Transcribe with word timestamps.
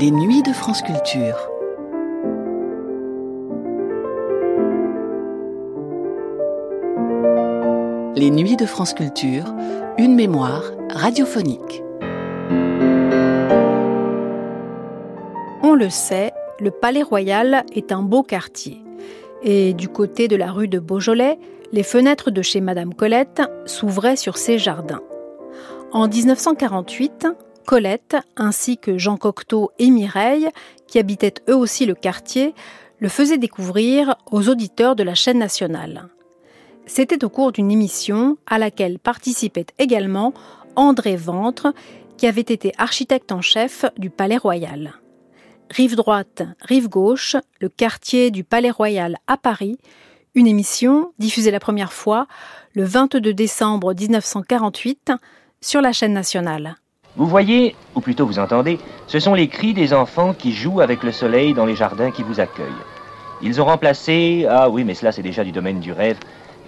Les 0.00 0.10
nuits 0.10 0.42
de 0.42 0.54
France 0.54 0.80
Culture. 0.80 1.36
Les 8.16 8.30
nuits 8.30 8.56
de 8.56 8.64
France 8.64 8.94
Culture, 8.94 9.54
une 9.98 10.14
mémoire 10.14 10.62
radiophonique. 10.88 11.82
On 15.62 15.74
le 15.74 15.90
sait, 15.90 16.32
le 16.60 16.70
Palais 16.70 17.02
Royal 17.02 17.66
est 17.74 17.92
un 17.92 18.00
beau 18.00 18.22
quartier. 18.22 18.82
Et 19.42 19.74
du 19.74 19.90
côté 19.90 20.28
de 20.28 20.36
la 20.36 20.50
rue 20.50 20.68
de 20.68 20.78
Beaujolais, 20.78 21.38
les 21.72 21.82
fenêtres 21.82 22.30
de 22.30 22.40
chez 22.40 22.62
Madame 22.62 22.94
Colette 22.94 23.42
s'ouvraient 23.66 24.16
sur 24.16 24.38
ses 24.38 24.56
jardins. 24.56 25.02
En 25.92 26.08
1948, 26.08 27.26
Colette, 27.66 28.16
ainsi 28.36 28.78
que 28.78 28.98
Jean 28.98 29.16
Cocteau 29.16 29.70
et 29.78 29.90
Mireille, 29.90 30.48
qui 30.86 30.98
habitaient 30.98 31.34
eux 31.48 31.56
aussi 31.56 31.86
le 31.86 31.94
quartier, 31.94 32.54
le 32.98 33.08
faisaient 33.08 33.38
découvrir 33.38 34.16
aux 34.30 34.48
auditeurs 34.48 34.96
de 34.96 35.02
la 35.02 35.14
chaîne 35.14 35.38
nationale. 35.38 36.08
C'était 36.86 37.24
au 37.24 37.28
cours 37.28 37.52
d'une 37.52 37.70
émission 37.70 38.36
à 38.46 38.58
laquelle 38.58 38.98
participait 38.98 39.66
également 39.78 40.34
André 40.76 41.16
Ventre, 41.16 41.72
qui 42.16 42.26
avait 42.26 42.40
été 42.40 42.72
architecte 42.78 43.32
en 43.32 43.40
chef 43.40 43.84
du 43.96 44.10
Palais 44.10 44.36
Royal. 44.36 44.94
Rive 45.70 45.94
droite, 45.94 46.42
rive 46.60 46.88
gauche, 46.88 47.36
le 47.60 47.68
quartier 47.68 48.30
du 48.30 48.44
Palais 48.44 48.70
Royal 48.70 49.16
à 49.26 49.36
Paris, 49.36 49.78
une 50.34 50.46
émission 50.46 51.12
diffusée 51.18 51.50
la 51.50 51.60
première 51.60 51.92
fois 51.92 52.26
le 52.74 52.84
22 52.84 53.32
décembre 53.32 53.94
1948 53.94 55.12
sur 55.60 55.80
la 55.80 55.92
chaîne 55.92 56.12
nationale. 56.12 56.76
Vous 57.16 57.26
voyez, 57.26 57.74
ou 57.94 58.00
plutôt 58.00 58.24
vous 58.24 58.38
entendez, 58.38 58.78
ce 59.08 59.18
sont 59.18 59.34
les 59.34 59.48
cris 59.48 59.74
des 59.74 59.92
enfants 59.92 60.32
qui 60.32 60.52
jouent 60.52 60.80
avec 60.80 61.02
le 61.02 61.10
soleil 61.10 61.54
dans 61.54 61.66
les 61.66 61.74
jardins 61.74 62.12
qui 62.12 62.22
vous 62.22 62.38
accueillent. 62.38 62.66
Ils 63.42 63.60
ont 63.60 63.64
remplacé, 63.64 64.46
ah 64.48 64.68
oui, 64.68 64.84
mais 64.84 64.94
cela 64.94 65.10
c'est 65.10 65.22
déjà 65.22 65.42
du 65.42 65.50
domaine 65.50 65.80
du 65.80 65.92
rêve, 65.92 66.18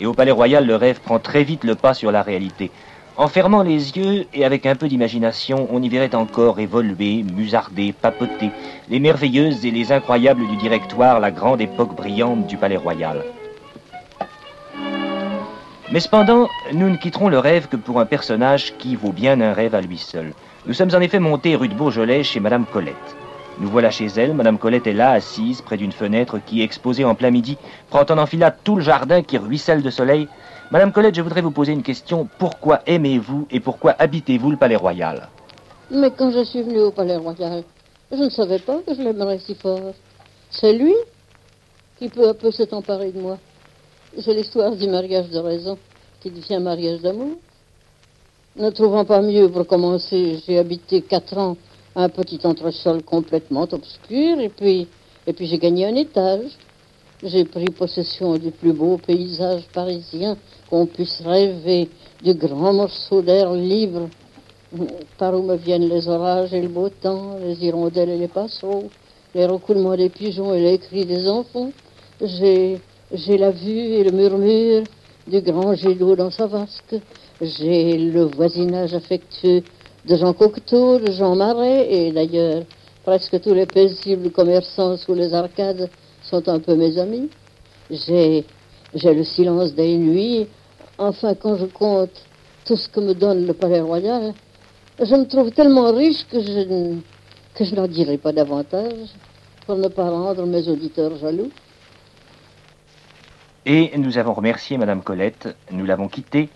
et 0.01 0.07
au 0.07 0.15
Palais 0.15 0.33
Royal 0.33 0.67
le 0.67 0.75
rêve 0.75 1.01
prend 1.01 1.21
très 1.21 1.45
vite 1.45 1.65
le 1.65 1.77
pas 1.77 1.95
sur 1.95 2.11
la 2.11 2.23
réalité. 2.23 2.71
En 3.17 3.29
fermant 3.29 3.63
les 3.63 3.97
yeux 3.97 4.27
et 4.33 4.45
avec 4.45 4.65
un 4.65 4.75
peu 4.75 4.89
d'imagination, 4.89 5.69
on 5.71 5.83
y 5.83 5.89
verrait 5.89 6.15
encore 6.15 6.59
évoluer, 6.59 7.23
musarder, 7.23 7.93
papoter, 7.93 8.51
les 8.89 9.01
merveilleuses 9.01 9.67
et 9.67 9.71
les 9.71 9.93
incroyables 9.93 10.49
du 10.49 10.57
directoire, 10.57 11.21
la 11.21 11.31
grande 11.31 11.61
époque 11.61 11.95
brillante 11.95 12.47
du 12.47 12.57
Palais 12.57 12.79
Royal. 12.79 13.23
Mais 15.93 16.01
cependant, 16.01 16.49
nous 16.73 16.89
ne 16.89 16.97
quitterons 16.97 17.29
le 17.29 17.39
rêve 17.39 17.69
que 17.69 17.77
pour 17.77 18.01
un 18.01 18.07
personnage 18.07 18.73
qui 18.79 18.97
vaut 18.97 19.13
bien 19.13 19.39
un 19.43 19.53
rêve 19.53 19.75
à 19.75 19.83
lui 19.83 19.99
seul. 19.99 20.33
Nous 20.65 20.73
sommes 20.73 20.95
en 20.95 21.01
effet 21.01 21.19
montés 21.19 21.55
rue 21.55 21.69
de 21.69 21.75
Beaujolais 21.75 22.23
chez 22.23 22.41
Madame 22.41 22.65
Colette. 22.65 22.97
Nous 23.59 23.69
voilà 23.69 23.91
chez 23.91 24.07
elle, 24.07 24.33
Madame 24.33 24.57
Colette 24.57 24.87
est 24.87 24.95
là, 24.95 25.11
assise 25.11 25.61
près 25.61 25.77
d'une 25.77 25.93
fenêtre 25.93 26.39
qui, 26.47 26.63
exposée 26.63 27.05
en 27.05 27.15
plein 27.15 27.31
midi, 27.31 27.59
prend 27.91 28.07
en 28.09 28.17
enfilade 28.17 28.57
tout 28.65 28.77
le 28.77 28.83
jardin 28.83 29.23
qui 29.23 29.37
ruisselle 29.37 29.83
de 29.83 29.91
soleil. 29.91 30.29
Madame 30.71 30.93
Colette, 30.93 31.15
je 31.15 31.21
voudrais 31.21 31.43
vous 31.43 31.51
poser 31.51 31.73
une 31.73 31.83
question. 31.83 32.27
Pourquoi 32.39 32.81
aimez-vous 32.87 33.47
et 33.51 33.61
pourquoi 33.61 33.95
habitez-vous 33.99 34.51
le 34.51 34.57
Palais 34.57 34.77
Royal? 34.77 35.29
Mais 35.91 36.11
quand 36.11 36.31
je 36.31 36.43
suis 36.45 36.63
venue 36.63 36.81
au 36.81 36.91
Palais 36.91 37.19
Royal, 37.19 37.65
je 38.11 38.23
ne 38.23 38.31
savais 38.31 38.61
pas 38.61 38.79
que 38.79 38.95
je 38.95 39.03
l'aimerais 39.03 39.41
si 39.41 39.55
fort. 39.55 39.93
C'est 40.51 40.73
lui 40.73 40.95
qui 41.99 42.09
peu 42.09 42.31
à 42.31 42.33
peu 42.33 42.51
s'est 42.51 42.73
emparé 42.73 43.13
de 43.13 43.21
moi. 43.21 43.37
C'est 44.19 44.35
l'histoire 44.35 44.77
du 44.77 44.87
mariage 44.89 45.31
de 45.31 45.39
raison 45.39 45.79
qui 46.21 46.31
devient 46.31 46.59
mariage 46.59 47.01
d'amour. 47.01 47.37
Ne 48.57 48.69
trouvant 48.69 49.07
pas 49.07 49.23
mieux 49.23 49.49
pour 49.49 49.67
commencer, 49.67 50.39
j'ai 50.47 50.59
habité 50.59 51.01
quatre 51.01 51.39
ans 51.39 51.57
un 51.97 52.11
petit 52.11 52.39
entresol 52.45 53.03
complètement 53.03 53.67
obscur 53.73 54.39
et 54.39 54.51
puis, 54.51 54.87
et 55.27 55.33
puis 55.33 55.47
j'ai 55.47 55.57
gagné 55.57 55.87
un 55.87 55.95
étage. 55.95 56.51
J'ai 57.23 57.45
pris 57.47 57.67
possession 57.67 58.37
du 58.37 58.51
plus 58.51 58.75
beau 58.75 58.99
paysage 58.99 59.63
parisien 59.73 60.37
qu'on 60.69 60.87
puisse 60.87 61.23
rêver, 61.25 61.89
du 62.23 62.35
grand 62.35 62.75
morceau 62.75 63.23
d'air 63.23 63.53
libre, 63.55 64.09
par 65.17 65.35
où 65.35 65.43
me 65.43 65.57
viennent 65.57 65.89
les 65.89 66.07
orages 66.09 66.53
et 66.53 66.61
le 66.61 66.69
beau 66.69 66.89
temps, 66.91 67.39
les 67.43 67.65
hirondelles 67.65 68.11
et 68.11 68.19
les 68.19 68.29
passereaux, 68.29 68.91
les 69.35 69.47
recoulements 69.47 69.97
des 69.97 70.11
pigeons 70.11 70.53
et 70.53 70.61
les 70.61 70.79
cris 70.79 71.07
des 71.07 71.27
enfants. 71.29 71.71
J'ai 72.21 72.81
j'ai 73.13 73.37
la 73.37 73.51
vue 73.51 73.79
et 73.79 74.05
le 74.05 74.11
murmure 74.11 74.85
du 75.27 75.41
grand 75.43 75.75
jet 75.75 75.95
d'eau 75.95 76.17
dans 76.17 76.31
sa 76.31 76.47
vasque. 76.47 76.97
J'ai 77.41 77.99
le 77.99 78.25
voisinage 78.25 78.95
affectueux 78.95 79.63
de 80.07 80.17
Jean 80.17 80.33
Cocteau, 80.33 80.99
de 80.99 81.13
Jean 81.13 81.37
Marais, 81.37 81.93
et 81.93 82.13
d'ailleurs, 82.13 82.63
presque 83.05 83.41
tous 83.41 83.55
les 83.55 83.67
paisibles 83.67 84.31
commerçants 84.31 84.97
sous 84.97 85.15
les 85.15 85.35
arcades 85.35 85.91
sont 86.23 86.49
un 86.49 86.59
peu 86.59 86.75
mes 86.75 86.99
amis. 86.99 87.29
J'ai, 87.91 88.45
le 88.95 89.25
silence 89.25 89.75
des 89.75 89.97
nuits. 89.97 90.47
Enfin, 90.99 91.35
quand 91.35 91.57
je 91.57 91.67
compte 91.67 92.11
tout 92.65 92.77
ce 92.77 92.89
que 92.89 93.01
me 93.01 93.15
donne 93.15 93.47
le 93.47 93.53
Palais 93.53 93.81
Royal, 93.81 94.33
je 94.99 95.15
me 95.15 95.25
trouve 95.25 95.51
tellement 95.51 95.93
riche 95.93 96.25
que 96.31 96.41
je, 96.41 96.95
que 97.55 97.65
je 97.65 97.75
n'en 97.75 97.89
dirai 97.89 98.19
pas 98.19 98.33
davantage 98.33 99.11
pour 99.67 99.77
ne 99.77 99.89
pas 99.89 100.09
rendre 100.09 100.47
mes 100.47 100.67
auditeurs 100.69 101.17
jaloux. 101.19 101.51
Et 103.65 103.93
nous 103.97 104.19
avons 104.19 104.33
remercié 104.33 104.77
Madame 104.77 105.03
Colette, 105.03 105.57
nous 105.71 105.85
l'avons 105.85 106.09
quittée, 106.09 106.49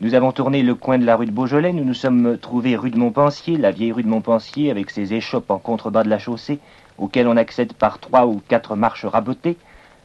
nous 0.00 0.14
avons 0.14 0.32
tourné 0.32 0.62
le 0.62 0.74
coin 0.74 0.96
de 0.96 1.04
la 1.04 1.14
rue 1.14 1.26
de 1.26 1.30
Beaujolais, 1.30 1.74
nous 1.74 1.84
nous 1.84 1.92
sommes 1.92 2.38
trouvés 2.38 2.74
rue 2.74 2.90
de 2.90 2.96
Montpensier, 2.96 3.58
la 3.58 3.70
vieille 3.70 3.92
rue 3.92 4.02
de 4.02 4.08
Montpensier 4.08 4.70
avec 4.70 4.88
ses 4.88 5.12
échoppes 5.12 5.50
en 5.50 5.58
contrebas 5.58 6.04
de 6.04 6.08
la 6.08 6.18
chaussée, 6.18 6.60
auxquelles 6.96 7.28
on 7.28 7.36
accède 7.36 7.74
par 7.74 7.98
trois 7.98 8.26
ou 8.26 8.40
quatre 8.48 8.76
marches 8.76 9.04
rabotées. 9.04 9.58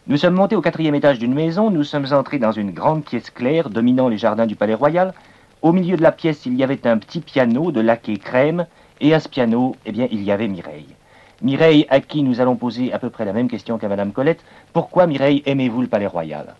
Nous 0.07 0.17
sommes 0.17 0.33
montés 0.33 0.57
au 0.57 0.61
quatrième 0.61 0.95
étage 0.95 1.17
d'une 1.17 1.33
maison, 1.33 1.71
nous 1.71 1.85
sommes 1.85 2.11
entrés 2.11 2.39
dans 2.39 2.51
une 2.51 2.71
grande 2.71 3.05
pièce 3.05 3.29
claire 3.29 3.69
dominant 3.69 4.09
les 4.09 4.17
jardins 4.17 4.45
du 4.45 4.57
Palais 4.57 4.73
Royal. 4.73 5.13
Au 5.61 5.71
milieu 5.71 5.95
de 5.95 6.03
la 6.03 6.11
pièce, 6.11 6.45
il 6.45 6.55
y 6.55 6.63
avait 6.65 6.85
un 6.87 6.97
petit 6.97 7.21
piano 7.21 7.71
de 7.71 7.79
laqué 7.79 8.17
crème, 8.17 8.65
et 8.99 9.13
à 9.13 9.21
ce 9.21 9.29
piano, 9.29 9.77
eh 9.85 9.93
bien, 9.93 10.09
il 10.11 10.23
y 10.23 10.31
avait 10.33 10.49
Mireille. 10.49 10.93
Mireille, 11.41 11.85
à 11.89 12.00
qui 12.01 12.22
nous 12.23 12.41
allons 12.41 12.55
poser 12.55 12.91
à 12.94 13.00
peu 13.00 13.09
près 13.09 13.25
la 13.25 13.33
même 13.33 13.47
question 13.47 13.77
qu'à 13.77 13.88
Madame 13.88 14.11
Colette. 14.11 14.44
Pourquoi, 14.73 15.07
Mireille, 15.07 15.41
aimez-vous 15.45 15.81
le 15.81 15.88
Palais 15.88 16.07
Royal? 16.07 16.55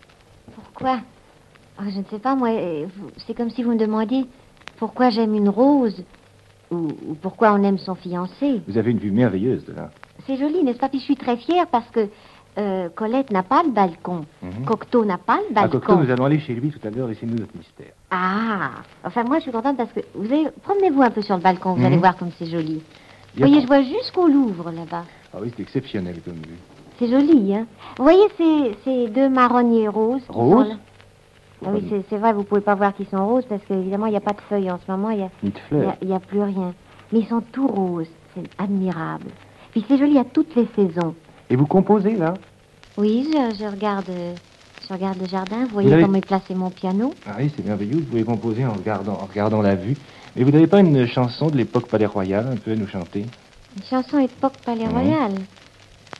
Pourquoi? 0.54 1.00
Oh, 1.78 1.84
Je 1.88 1.98
ne 1.98 2.04
sais 2.04 2.18
pas, 2.18 2.34
moi. 2.34 2.48
C'est 3.26 3.34
comme 3.34 3.50
si 3.50 3.62
vous 3.62 3.72
me 3.72 3.78
demandiez 3.78 4.26
pourquoi 4.80 5.10
j'aime 5.10 5.34
une 5.34 5.50
rose? 5.50 6.02
Ou, 6.70 6.88
ou, 7.08 7.14
pourquoi 7.20 7.52
on 7.52 7.62
aime 7.62 7.78
son 7.78 7.94
fiancé? 7.94 8.62
Vous 8.66 8.78
avez 8.78 8.92
une 8.92 8.98
vue 8.98 9.10
merveilleuse 9.10 9.64
de 9.66 9.74
là. 9.74 9.90
C'est 10.26 10.36
joli, 10.36 10.62
n'est-ce 10.64 10.78
pas? 10.78 10.88
Puis 10.88 11.00
je 11.00 11.04
suis 11.04 11.16
très 11.16 11.36
fière 11.36 11.66
parce 11.66 11.88
que 11.90 12.08
euh, 12.58 12.88
Colette 12.94 13.30
n'a 13.30 13.42
pas 13.42 13.62
le 13.62 13.70
balcon. 13.70 14.24
Mm 14.42 14.48
-hmm. 14.48 14.64
Cocteau 14.64 15.04
n'a 15.04 15.18
pas 15.18 15.38
le 15.48 15.54
balcon. 15.54 15.78
À 15.78 15.80
Cocteau, 15.80 15.96
nous 16.02 16.10
allons 16.10 16.24
aller 16.24 16.40
chez 16.40 16.54
lui 16.54 16.70
tout 16.70 16.84
à 16.86 16.90
l'heure. 16.90 17.08
Laissez-nous 17.08 17.38
notre 17.44 17.56
mystère. 17.56 17.92
Ah 18.10 18.70
Enfin, 19.04 19.24
moi, 19.24 19.36
je 19.38 19.42
suis 19.42 19.52
contente 19.52 19.76
parce 19.76 19.92
que 19.92 20.00
vous 20.14 20.32
avez... 20.32 20.44
Promenez-vous 20.62 21.02
un 21.02 21.10
peu 21.10 21.22
sur 21.22 21.36
le 21.36 21.42
balcon, 21.42 21.70
vous 21.74 21.80
mm 21.80 21.82
-hmm. 21.82 21.86
allez 21.86 21.98
voir 22.06 22.16
comme 22.18 22.32
c'est 22.38 22.50
joli. 22.56 22.78
Vous 23.34 23.46
voyez, 23.46 23.60
je 23.60 23.66
vois 23.66 23.82
jusqu'au 23.82 24.26
Louvre 24.26 24.70
là-bas. 24.70 25.04
Ah 25.32 25.38
oui, 25.40 25.52
c'est 25.56 25.62
exceptionnel 25.62 26.20
comme 26.24 26.34
vue. 26.34 26.58
C'est 26.98 27.08
joli, 27.08 27.54
hein 27.54 27.66
Vous 27.96 28.04
voyez 28.04 28.26
ces, 28.36 28.76
ces 28.84 29.08
deux 29.08 29.28
marronniers 29.28 29.88
roses 29.88 30.22
Roses 30.28 30.76
ah 31.64 31.68
oui, 31.74 31.86
c'est 32.08 32.16
vrai, 32.16 32.32
vous 32.32 32.44
pouvez 32.44 32.62
pas 32.62 32.74
voir 32.74 32.94
qu'ils 32.94 33.08
sont 33.08 33.26
roses 33.26 33.44
parce 33.46 33.62
qu'évidemment, 33.68 34.06
il 34.06 34.12
n'y 34.12 34.16
a 34.16 34.20
pas 34.20 34.32
de 34.32 34.40
feuilles 34.48 34.70
en 34.70 34.78
ce 34.78 34.90
moment. 34.90 35.10
Il 35.10 35.18
y 35.18 35.22
a, 35.22 35.96
n'y 36.02 36.12
a, 36.12 36.16
a, 36.16 36.20
plus 36.20 36.40
rien. 36.40 36.72
Mais 37.12 37.18
ils 37.20 37.26
sont 37.26 37.42
tout 37.52 37.66
roses. 37.66 38.08
C'est 38.34 38.48
admirable. 38.56 39.26
Puis 39.72 39.84
c'est 39.86 39.98
joli 39.98 40.18
à 40.18 40.24
toutes 40.24 40.54
les 40.56 40.66
saisons. 40.74 41.14
Et 41.50 41.56
vous 41.56 41.66
composez, 41.66 42.16
là? 42.16 42.34
Oui, 42.96 43.28
je, 43.30 43.56
je, 43.58 43.70
regarde, 43.70 44.10
je 44.90 44.94
regarde 44.94 45.18
le 45.20 45.28
jardin. 45.28 45.64
Vous 45.66 45.72
voyez 45.72 45.88
vous 45.88 45.94
avez... 45.94 46.02
comment 46.02 46.18
est 46.18 46.26
placé 46.26 46.54
mon 46.54 46.70
piano 46.70 47.14
Ah 47.26 47.36
oui, 47.38 47.50
c'est 47.54 47.64
merveilleux. 47.64 47.98
Vous 47.98 48.04
pouvez 48.04 48.24
composer 48.24 48.66
en 48.66 48.72
regardant, 48.72 49.12
en 49.12 49.26
regardant 49.26 49.62
la 49.62 49.76
vue. 49.76 49.96
Mais 50.34 50.42
vous 50.42 50.50
n'avez 50.50 50.66
pas 50.66 50.80
une 50.80 51.06
chanson 51.06 51.48
de 51.48 51.56
l'époque 51.56 51.86
Palais 51.86 52.06
Royal 52.06 52.46
un 52.52 52.56
peu 52.56 52.72
à 52.72 52.76
nous 52.76 52.88
chanter? 52.88 53.24
Une 53.76 53.84
chanson 53.88 54.18
époque 54.18 54.54
Palais 54.64 54.86
mmh. 54.86 54.92
Royal 54.92 55.32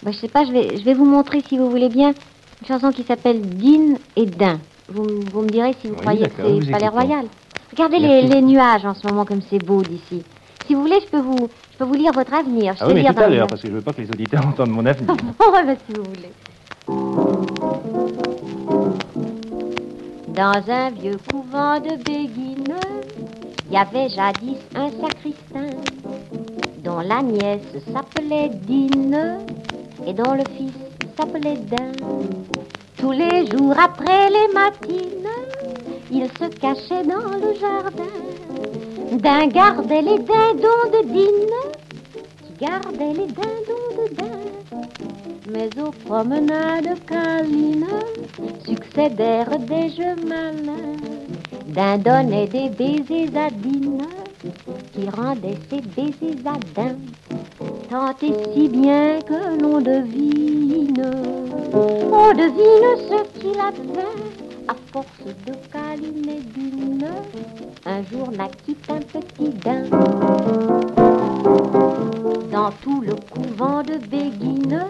ben, 0.03 0.12
Je 0.12 0.19
sais 0.19 0.29
pas, 0.29 0.45
je 0.45 0.53
vais, 0.53 0.77
je 0.77 0.85
vais 0.85 0.95
vous 0.95 1.05
montrer 1.05 1.43
si 1.49 1.59
vous 1.59 1.69
voulez 1.69 1.89
bien 1.89 2.12
une 2.61 2.67
chanson 2.67 2.93
qui 2.93 3.03
s'appelle 3.03 3.41
Dine 3.41 3.99
et 4.15 4.27
Dain. 4.27 4.61
Vous, 4.89 5.05
vous, 5.33 5.43
me 5.43 5.49
direz 5.49 5.75
si 5.81 5.89
vous 5.89 5.95
oui, 5.95 6.00
croyez 6.00 6.29
que 6.29 6.65
c'est 6.65 6.71
Palais 6.71 6.89
Royal. 6.89 7.25
Regardez 7.73 7.99
les, 7.99 8.23
les, 8.23 8.43
nuages 8.43 8.85
en 8.85 8.95
ce 8.95 9.06
moment 9.06 9.25
comme 9.25 9.41
c'est 9.49 9.65
beau 9.65 9.83
d'ici. 9.83 10.23
Si 10.67 10.75
vous 10.75 10.83
voulez, 10.83 10.99
je 11.05 11.11
peux 11.11 11.21
vous, 11.21 11.49
je 11.73 11.79
peux 11.79 11.85
vous 11.85 11.95
lire 11.95 12.12
votre 12.12 12.35
avenir. 12.35 12.75
Je 12.77 12.85
ah 12.85 12.89
oui, 12.89 12.95
mais 12.95 13.05
tout 13.12 13.21
à 13.21 13.29
l'heure, 13.29 13.47
parce 13.47 13.62
que 13.62 13.69
je 13.69 13.73
veux 13.73 13.81
pas 13.81 13.93
que 13.93 14.00
les 14.00 14.11
auditeurs 14.11 14.47
entendent 14.47 14.71
mon 14.71 14.87
avenir. 14.87 15.17
oh, 15.41 15.53
ben, 15.53 15.77
si 15.87 15.95
vous 15.95 16.05
voulez. 16.05 16.31
Dans 20.41 20.73
un 20.73 20.89
vieux 20.89 21.19
couvent 21.31 21.79
de 21.81 22.03
Béguine, 22.03 22.75
il 23.67 23.75
y 23.75 23.77
avait 23.77 24.09
jadis 24.09 24.57
un 24.75 24.89
sacristain 24.89 25.77
dont 26.83 27.01
la 27.01 27.21
nièce 27.21 27.61
s'appelait 27.93 28.49
Dine 28.49 29.41
et 30.07 30.15
dont 30.15 30.33
le 30.33 30.45
fils 30.57 30.73
s'appelait 31.15 31.59
Dain. 31.59 31.93
Tous 32.97 33.13
les 33.13 33.49
jours 33.49 33.75
après 33.79 34.31
les 34.31 34.55
matines, 34.55 35.29
il 36.11 36.25
se 36.29 36.49
cachait 36.57 37.05
dans 37.05 37.37
le 37.37 37.55
jardin. 37.61 39.19
Dain 39.19 39.47
gardait 39.49 40.01
les 40.01 40.21
dindons 40.21 40.89
de 40.91 41.07
Dine 41.07 41.85
qui 42.47 42.65
regardait 42.65 43.13
les 43.13 43.27
dindons 43.27 43.91
de 43.99 44.15
dinde. 44.15 44.87
Mais 45.53 45.69
aux 45.83 45.91
promenades 46.07 46.99
câlines 47.07 47.85
succédèrent 49.00 49.58
des 49.58 49.88
jeux 49.91 50.17
malins. 50.26 50.97
D'un 51.67 51.99
donnait 51.99 52.47
des 52.47 52.69
baisers 52.69 53.37
à 53.37 53.49
qui 54.93 55.08
rendaient 55.08 55.58
ses 55.70 55.81
baisers 55.81 56.47
à 56.47 56.58
Din. 56.75 56.97
Tant 57.88 58.11
et 58.23 58.32
si 58.52 58.69
bien 58.69 59.20
que 59.26 59.61
l'on 59.61 59.81
devine, 59.81 61.11
on 61.73 62.32
devine 62.32 62.91
ce 63.08 63.38
qu'il 63.38 63.58
a 63.61 63.73
fait 63.73 64.69
à 64.69 64.75
force 64.93 65.06
de 65.47 65.52
câliner 65.73 66.41
Dine. 66.55 67.06
Un 67.87 68.02
jour 68.05 68.31
naquit 68.31 68.76
un 68.88 68.99
petit 68.99 69.50
din. 69.50 69.85
Dans 72.52 72.70
tout 72.82 73.00
le 73.00 73.14
couvent 73.31 73.82
de 73.82 73.97
Béguine, 74.08 74.85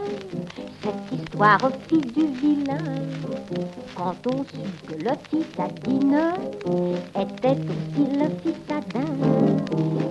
histoire 1.41 1.73
fit 1.89 2.01
du 2.01 2.27
vilain. 2.27 2.77
Quand 3.97 4.15
on 4.27 4.45
sut 4.45 4.87
que 4.87 4.95
le 5.03 5.13
fils 5.31 5.59
à 5.59 5.69
Dine 5.69 6.21
était 7.19 7.57
aussi 7.57 8.05
le 8.19 8.29
fils 8.43 8.61
à 8.69 8.81
Din, 8.93 9.07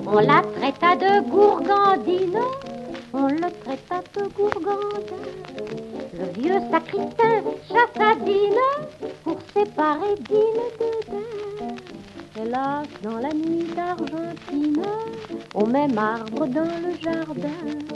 on 0.08 0.20
la 0.20 0.42
traita 0.42 0.96
de 0.96 1.30
gourgandine, 1.30 2.40
on 3.14 3.28
le 3.28 3.48
traita 3.64 4.02
de 4.16 4.28
gourgandin. 4.30 5.22
Le 6.18 6.42
vieux 6.42 6.60
sacristain 6.72 7.44
chassa 7.68 8.16
Dine 8.26 8.98
pour 9.24 9.38
séparer 9.56 10.16
Dine 10.28 10.66
de 10.80 11.12
Din. 11.12 11.76
Hélas, 12.42 12.88
dans 13.04 13.18
la 13.18 13.34
nuit 13.34 13.68
d'Argentine, 13.76 14.84
au 15.54 15.66
même 15.68 15.98
arbre 15.98 16.48
dans 16.48 16.64
le 16.64 16.96
jardin, 17.04 17.89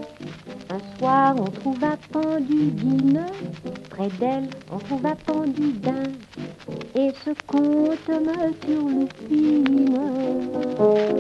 on 1.06 1.52
trouva 1.52 1.98
pendu 2.12 2.72
Dine, 2.72 3.26
près 3.90 4.08
d'elle 4.20 4.50
on 4.72 4.78
trouva 4.78 5.16
pendu 5.26 5.74
Din, 5.74 6.04
et 6.96 7.12
ce 7.26 7.32
conte 7.46 8.08
me 8.08 8.54
turlupine, 8.66 10.00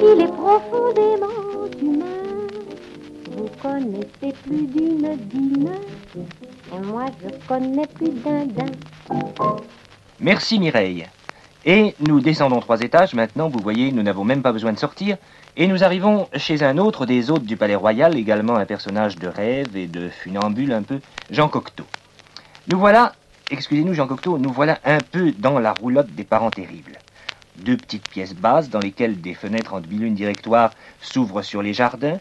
il 0.01 0.21
est 0.21 0.27
profondément 0.27 1.67
humain. 1.81 2.05
Vous 3.35 3.49
connaissez 3.61 4.33
plus 4.45 4.67
d'une 4.67 5.17
Dine, 5.25 5.71
et 6.15 6.85
moi 6.85 7.05
je 7.21 7.29
connais 7.47 7.87
plus 7.87 8.11
d'un 8.11 8.45
Din. 8.45 8.71
Merci 10.19 10.59
Mireille. 10.59 11.07
Et 11.65 11.95
nous 12.05 12.19
descendons 12.19 12.59
trois 12.59 12.81
étages. 12.81 13.13
Maintenant, 13.13 13.47
vous 13.47 13.59
voyez, 13.61 13.91
nous 13.91 14.03
n'avons 14.03 14.25
même 14.25 14.41
pas 14.41 14.51
besoin 14.51 14.73
de 14.73 14.79
sortir. 14.79 15.17
Et 15.55 15.67
nous 15.67 15.83
arrivons 15.83 16.27
chez 16.35 16.61
un 16.61 16.77
autre 16.77 17.05
des 17.05 17.31
hôtes 17.31 17.45
du 17.45 17.55
Palais 17.55 17.75
Royal, 17.75 18.17
également 18.17 18.57
un 18.57 18.65
personnage 18.65 19.15
de 19.17 19.27
rêve 19.27 19.77
et 19.77 19.87
de 19.87 20.09
funambule 20.09 20.73
un 20.73 20.83
peu, 20.83 20.99
Jean 21.31 21.47
Cocteau. 21.47 21.85
Nous 22.69 22.79
voilà, 22.79 23.13
excusez-nous 23.49 23.93
Jean 23.93 24.07
Cocteau, 24.07 24.37
nous 24.37 24.51
voilà 24.51 24.79
un 24.83 24.97
peu 24.97 25.31
dans 25.31 25.59
la 25.59 25.71
roulotte 25.71 26.13
des 26.13 26.23
parents 26.23 26.49
terribles. 26.49 26.97
Deux 27.57 27.77
petites 27.77 28.09
pièces 28.09 28.33
basses 28.33 28.69
dans 28.69 28.79
lesquelles 28.79 29.21
des 29.21 29.35
fenêtres 29.35 29.73
en 29.73 29.79
demi-lune 29.79 30.15
directoire 30.15 30.71
s'ouvrent 31.01 31.43
sur 31.43 31.61
les 31.61 31.73
jardins. 31.73 32.17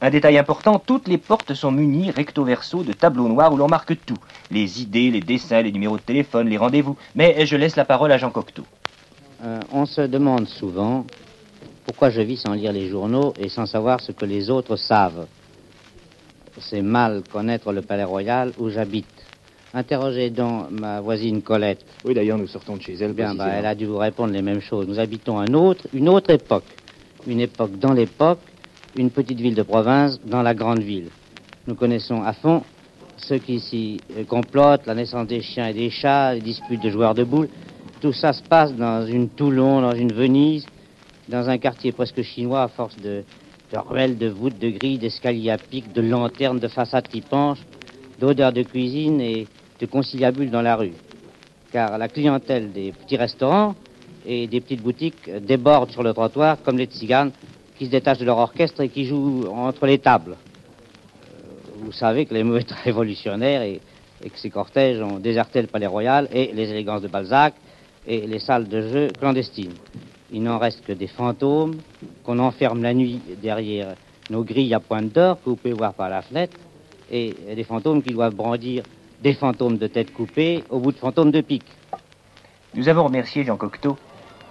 Un 0.00 0.10
détail 0.10 0.36
important, 0.36 0.78
toutes 0.78 1.08
les 1.08 1.16
portes 1.16 1.54
sont 1.54 1.70
munies 1.70 2.10
recto 2.10 2.44
verso 2.44 2.82
de 2.82 2.92
tableaux 2.92 3.28
noirs 3.28 3.52
où 3.52 3.56
l'on 3.56 3.68
marque 3.68 3.96
tout. 4.04 4.18
Les 4.50 4.82
idées, 4.82 5.10
les 5.10 5.20
dessins, 5.20 5.62
les 5.62 5.72
numéros 5.72 5.96
de 5.96 6.02
téléphone, 6.02 6.48
les 6.48 6.58
rendez-vous. 6.58 6.96
Mais 7.14 7.46
je 7.46 7.56
laisse 7.56 7.76
la 7.76 7.84
parole 7.84 8.12
à 8.12 8.18
Jean 8.18 8.30
Cocteau. 8.30 8.64
Euh, 9.44 9.60
on 9.72 9.84
se 9.84 10.00
demande 10.00 10.48
souvent 10.48 11.04
pourquoi 11.84 12.08
je 12.08 12.22
vis 12.22 12.38
sans 12.38 12.54
lire 12.54 12.72
les 12.72 12.88
journaux 12.88 13.34
et 13.38 13.50
sans 13.50 13.66
savoir 13.66 14.00
ce 14.00 14.12
que 14.12 14.24
les 14.24 14.48
autres 14.48 14.76
savent. 14.76 15.26
C'est 16.58 16.80
mal 16.80 17.22
connaître 17.30 17.70
le 17.72 17.82
palais 17.82 18.04
royal 18.04 18.52
où 18.58 18.70
j'habite. 18.70 19.06
Interrogez 19.74 20.30
donc 20.30 20.70
ma 20.70 21.00
voisine 21.00 21.42
Colette. 21.42 21.84
Oui, 22.04 22.14
d'ailleurs, 22.14 22.38
nous 22.38 22.46
sortons 22.46 22.76
de 22.76 22.82
chez 22.82 22.94
elle. 22.94 23.12
Bien, 23.12 23.34
bah, 23.34 23.48
elle 23.48 23.66
a 23.66 23.74
dû 23.74 23.86
vous 23.86 23.98
répondre 23.98 24.32
les 24.32 24.40
mêmes 24.40 24.60
choses. 24.60 24.86
Nous 24.86 24.98
habitons 24.98 25.38
un 25.38 25.52
autre, 25.52 25.88
une 25.92 26.08
autre 26.08 26.30
époque. 26.30 26.64
Une 27.26 27.40
époque 27.40 27.78
dans 27.78 27.92
l'époque, 27.92 28.38
une 28.96 29.10
petite 29.10 29.40
ville 29.40 29.54
de 29.54 29.62
province 29.62 30.20
dans 30.24 30.42
la 30.42 30.54
grande 30.54 30.80
ville. 30.80 31.08
Nous 31.66 31.74
connaissons 31.74 32.22
à 32.22 32.32
fond 32.32 32.62
ceux 33.16 33.38
qui 33.38 33.60
s'y 33.60 34.00
complotent, 34.28 34.86
la 34.86 34.94
naissance 34.94 35.26
des 35.26 35.40
chiens 35.40 35.68
et 35.68 35.74
des 35.74 35.90
chats, 35.90 36.34
les 36.34 36.40
disputes 36.40 36.82
de 36.82 36.90
joueurs 36.90 37.14
de 37.14 37.24
boules. 37.24 37.48
Tout 38.04 38.12
ça 38.12 38.34
se 38.34 38.42
passe 38.42 38.74
dans 38.74 39.06
une 39.06 39.30
Toulon, 39.30 39.80
dans 39.80 39.94
une 39.94 40.12
Venise, 40.12 40.66
dans 41.26 41.48
un 41.48 41.56
quartier 41.56 41.90
presque 41.90 42.20
chinois 42.20 42.64
à 42.64 42.68
force 42.68 42.98
de, 42.98 43.24
ruelles, 43.72 44.18
de 44.18 44.28
voûtes, 44.28 44.58
de 44.58 44.68
grilles, 44.68 44.98
d'escaliers 44.98 45.48
à 45.48 45.56
pic, 45.56 45.90
de 45.90 46.02
lanternes, 46.02 46.58
de 46.58 46.68
façades 46.68 47.08
qui 47.08 47.22
penchent, 47.22 47.64
d'odeurs 48.20 48.52
de 48.52 48.62
cuisine 48.62 49.22
et 49.22 49.46
de 49.80 49.86
conciliabules 49.86 50.50
dans 50.50 50.60
la 50.60 50.76
rue. 50.76 50.92
Car 51.72 51.96
la 51.96 52.08
clientèle 52.08 52.72
des 52.72 52.92
petits 52.92 53.16
restaurants 53.16 53.74
et 54.26 54.48
des 54.48 54.60
petites 54.60 54.82
boutiques 54.82 55.30
déborde 55.40 55.90
sur 55.90 56.02
le 56.02 56.12
trottoir 56.12 56.58
comme 56.62 56.76
les 56.76 56.84
tziganes 56.84 57.32
qui 57.78 57.86
se 57.86 57.90
détachent 57.90 58.18
de 58.18 58.26
leur 58.26 58.36
orchestre 58.36 58.82
et 58.82 58.90
qui 58.90 59.06
jouent 59.06 59.46
entre 59.50 59.86
les 59.86 59.96
tables. 59.96 60.36
Vous 61.78 61.92
savez 61.92 62.26
que 62.26 62.34
les 62.34 62.44
mouettes 62.44 62.72
révolutionnaires 62.84 63.62
et, 63.62 63.80
et 64.22 64.28
que 64.28 64.38
ces 64.38 64.50
cortèges 64.50 65.00
ont 65.00 65.20
déserté 65.20 65.62
le 65.62 65.68
palais 65.68 65.86
royal 65.86 66.28
et 66.34 66.52
les 66.52 66.68
élégances 66.68 67.00
de 67.00 67.08
Balzac 67.08 67.54
et 68.06 68.26
les 68.26 68.38
salles 68.38 68.68
de 68.68 68.80
jeu 68.82 69.08
clandestines. 69.18 69.74
Il 70.32 70.42
n'en 70.42 70.58
reste 70.58 70.84
que 70.84 70.92
des 70.92 71.06
fantômes 71.06 71.76
qu'on 72.24 72.38
enferme 72.38 72.82
la 72.82 72.94
nuit 72.94 73.20
derrière 73.42 73.94
nos 74.30 74.42
grilles 74.42 74.74
à 74.74 74.80
pointe 74.80 75.12
d'or 75.12 75.38
que 75.42 75.50
vous 75.50 75.56
pouvez 75.56 75.74
voir 75.74 75.94
par 75.94 76.08
la 76.08 76.22
fenêtre 76.22 76.56
et 77.10 77.34
des 77.54 77.64
fantômes 77.64 78.02
qui 78.02 78.12
doivent 78.12 78.34
brandir 78.34 78.82
des 79.22 79.34
fantômes 79.34 79.78
de 79.78 79.86
tête 79.86 80.12
coupée 80.12 80.64
au 80.70 80.78
bout 80.78 80.92
de 80.92 80.98
fantômes 80.98 81.30
de 81.30 81.40
pique. 81.40 81.70
Nous 82.74 82.88
avons 82.88 83.04
remercié 83.04 83.44
Jean 83.44 83.56
Cocteau 83.56 83.96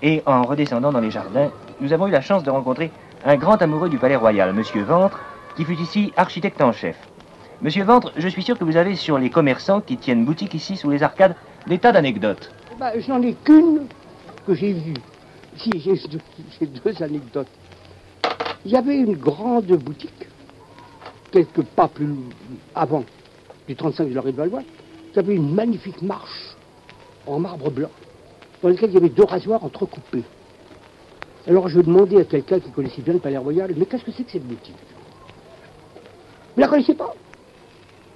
et 0.02 0.22
en 0.26 0.44
redescendant 0.44 0.92
dans 0.92 1.00
les 1.00 1.12
jardins, 1.12 1.52
nous 1.82 1.94
avons 1.94 2.08
eu 2.08 2.12
la 2.12 2.22
chance 2.22 2.44
de 2.44 2.50
rencontrer 2.50 2.92
un 3.26 3.36
grand 3.36 3.62
amoureux 3.62 3.90
du 3.90 3.98
Palais 3.98 4.16
Royal, 4.16 4.54
Monsieur 4.54 4.84
Ventre, 4.84 5.20
qui 5.56 5.66
fut 5.66 5.80
ici 5.80 6.12
architecte 6.18 6.62
en 6.62 6.72
chef. 6.72 6.96
Monsieur 7.62 7.84
Ventre, 7.84 8.12
je 8.18 8.28
suis 8.28 8.44
sûr 8.44 8.58
que 8.58 8.64
vous 8.64 8.78
avez 8.78 8.96
sur 8.96 9.18
les 9.18 9.30
commerçants 9.30 9.82
qui 9.82 9.98
tiennent 9.98 10.26
boutique 10.26 10.54
ici 10.54 10.76
sous 10.76 10.90
les 10.90 11.04
arcades 11.04 11.36
des 11.68 11.80
tas 11.80 11.92
d'anecdotes. 11.92 12.52
Bah, 12.84 12.92
J'en 13.00 13.22
ai 13.22 13.34
qu'une 13.34 13.88
que 14.46 14.54
j'ai 14.54 14.74
vue. 14.74 14.94
Si, 15.56 15.72
j'ai 15.80 16.66
deux, 16.66 17.02
anecdotes. 17.02 17.48
Il 18.66 18.72
y 18.72 18.76
avait 18.76 18.98
une 18.98 19.16
grande 19.16 19.68
boutique, 19.68 20.28
quelques 21.32 21.62
pas 21.62 21.88
plus 21.88 22.14
avant 22.76 23.06
du 23.70 23.76
35 23.78 24.10
de 24.10 24.14
la 24.14 24.20
rue 24.20 24.34
de 24.34 24.36
Valois. 24.36 24.64
Il 25.12 25.16
y 25.16 25.20
avait 25.20 25.36
une 25.36 25.56
magnifique 25.56 26.02
marche 26.02 26.58
en 27.26 27.40
marbre 27.40 27.72
blanc, 27.72 27.92
dans 28.62 28.68
laquelle 28.68 28.90
il 28.90 28.96
y 28.96 28.98
avait 28.98 29.08
deux 29.08 29.24
rasoirs 29.24 29.64
entrecoupés. 29.64 30.26
Alors 31.48 31.70
je 31.70 31.80
demandais 31.80 32.20
à 32.20 32.26
quelqu'un 32.26 32.60
qui 32.60 32.70
connaissait 32.72 33.02
bien 33.02 33.14
le 33.14 33.20
Palais 33.20 33.38
Royal, 33.38 33.74
mais 33.78 33.86
qu'est-ce 33.86 34.04
que 34.04 34.12
c'est 34.12 34.26
que 34.26 34.32
cette 34.32 34.46
boutique? 34.46 34.76
Vous 36.54 36.62
la 36.62 36.68
connaissez 36.68 36.96
pas? 36.96 37.14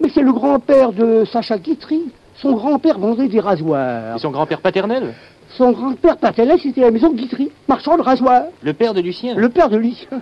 Mais 0.02 0.10
c'est 0.14 0.24
le 0.24 0.34
grand-père 0.34 0.92
de 0.92 1.24
Sacha 1.24 1.58
Guitry. 1.58 2.12
Son 2.42 2.54
grand-père 2.54 3.00
vendait 3.00 3.28
des 3.28 3.40
rasoirs. 3.40 4.16
Et 4.16 4.20
son 4.20 4.30
grand-père 4.30 4.62
paternel 4.62 5.16
Son 5.50 5.72
grand-père 5.72 6.18
paternel, 6.18 6.60
c'était 6.62 6.82
la 6.82 6.92
maison 6.92 7.12
Guitry, 7.12 7.52
marchand 7.68 7.98
de 7.98 8.04
rasoirs. 8.04 8.44
Le 8.62 8.74
père 8.74 8.94
de 8.94 9.02
Lucien 9.02 9.36
Le 9.36 9.50
père 9.50 9.70
de 9.70 9.78
Lucien. 9.78 10.22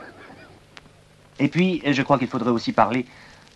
Et 1.40 1.50
puis, 1.50 1.82
je 1.86 2.02
crois 2.02 2.18
qu'il 2.18 2.30
faudrait 2.30 2.52
aussi 2.52 2.72
parler 2.72 3.06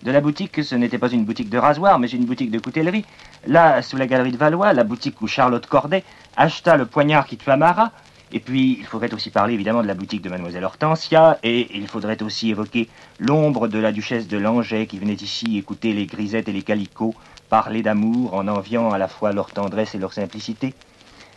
de 0.04 0.12
la 0.12 0.20
boutique. 0.20 0.62
Ce 0.62 0.76
n'était 0.76 0.98
pas 0.98 1.10
une 1.10 1.24
boutique 1.24 1.50
de 1.50 1.58
rasoir, 1.58 2.00
mais 2.00 2.08
une 2.08 2.26
boutique 2.26 2.52
de 2.52 2.60
coutellerie. 2.60 3.06
Là, 3.48 3.82
sous 3.82 3.96
la 3.96 4.08
galerie 4.08 4.34
de 4.34 4.38
Valois, 4.38 4.74
la 4.74 4.84
boutique 4.84 5.22
où 5.22 5.28
Charlotte 5.28 5.66
Corday 5.66 6.04
acheta 6.36 6.76
le 6.76 6.86
poignard 6.86 7.26
qui 7.26 7.38
tua 7.38 7.56
Marat. 7.56 7.92
Et 8.32 8.40
puis, 8.40 8.78
il 8.80 8.86
faudrait 8.86 9.14
aussi 9.14 9.32
parler 9.32 9.56
évidemment 9.56 9.82
de 9.82 9.88
la 9.88 9.96
boutique 9.96 10.22
de 10.22 10.30
Mademoiselle 10.30 10.64
Hortensia, 10.64 11.40
et 11.42 11.68
il 11.76 11.88
faudrait 11.88 12.22
aussi 12.22 12.52
évoquer 12.52 12.88
l'ombre 13.18 13.68
de 13.68 13.80
la 13.80 13.92
duchesse 13.92 14.28
de 14.28 14.38
Langeais 14.38 14.86
qui 14.86 15.00
venait 15.00 15.14
ici 15.14 15.58
écouter 15.58 15.94
les 15.94 16.06
grisettes 16.06 16.48
et 16.48 16.54
les 16.54 16.62
calicots 16.62 17.16
parler 17.50 17.82
d'amour 17.82 18.36
en 18.36 18.48
enviant 18.48 18.92
à 18.92 19.00
la 19.00 19.08
fois 19.08 19.34
leur 19.34 19.50
tendresse 19.50 19.96
et 19.96 19.98
leur 19.98 20.14
simplicité. 20.14 20.76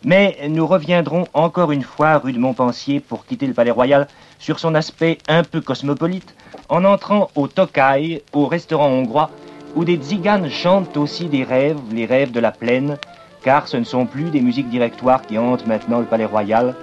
Mais 0.05 0.37
nous 0.49 0.67
reviendrons 0.67 1.27
encore 1.33 1.73
une 1.73 1.85
fois 1.85 2.19
rue 2.19 2.33
de 2.33 2.39
Montpensier 2.39 3.01
pour 3.01 3.25
quitter 3.25 3.47
le 3.47 3.55
palais 3.55 3.71
royal 3.71 4.09
sur 4.39 4.59
son 4.59 4.75
aspect 4.75 5.19
un 5.29 5.45
peu 5.45 5.61
cosmopolite, 5.61 6.35
en 6.69 6.85
entrant 6.85 7.31
au 7.37 7.49
Tokai, 7.49 8.23
au 8.33 8.47
restaurant 8.47 8.89
hongrois, 8.89 9.31
où 9.75 9.85
des 9.85 9.97
tziganes 9.97 10.51
chantent 10.51 10.97
aussi 10.97 11.27
des 11.27 11.45
rêves, 11.45 11.79
les 11.93 12.05
rêves 12.05 12.33
de 12.33 12.41
la 12.41 12.51
plaine, 12.51 12.99
car 13.43 13.69
ce 13.69 13.77
ne 13.77 13.85
sont 13.85 14.07
plus 14.07 14.31
des 14.31 14.41
musiques 14.41 14.69
directoires 14.69 15.23
qui 15.23 15.39
hantent 15.39 15.67
maintenant 15.67 16.01
le 16.01 16.07
palais 16.07 16.25
royal, 16.25 16.75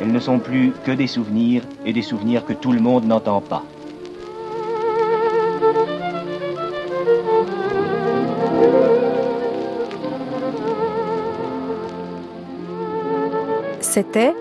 elles 0.00 0.12
ne 0.12 0.20
sont 0.20 0.38
plus 0.38 0.72
que 0.84 0.92
des 0.92 1.06
souvenirs, 1.06 1.62
et 1.84 1.92
des 1.92 2.02
souvenirs 2.02 2.44
que 2.44 2.52
tout 2.52 2.72
le 2.72 2.80
monde 2.80 3.04
n'entend 3.04 3.40
pas. 3.40 3.62
C'était 13.80 14.34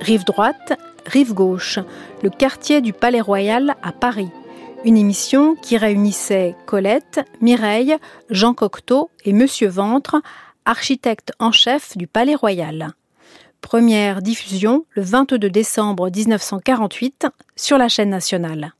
rive 0.00 0.24
droite, 0.24 0.78
rive 1.04 1.34
gauche, 1.34 1.78
le 2.22 2.30
quartier 2.30 2.80
du 2.80 2.94
Palais 2.94 3.20
Royal 3.20 3.74
à 3.82 3.92
Paris. 3.92 4.30
Une 4.84 4.96
émission 4.96 5.56
qui 5.56 5.76
réunissait 5.76 6.54
Colette, 6.64 7.20
Mireille, 7.40 7.96
Jean 8.30 8.54
Cocteau 8.54 9.10
et 9.24 9.32
Monsieur 9.32 9.68
Ventre, 9.68 10.22
architecte 10.66 11.32
en 11.38 11.52
chef 11.52 11.96
du 11.96 12.06
Palais 12.06 12.34
Royal. 12.34 12.90
Première 13.62 14.20
diffusion 14.20 14.84
le 14.90 15.02
22 15.02 15.48
décembre 15.48 16.10
1948 16.10 17.28
sur 17.56 17.78
la 17.78 17.88
chaîne 17.88 18.10
nationale. 18.10 18.74